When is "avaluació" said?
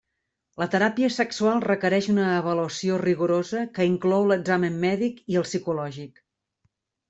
2.39-2.97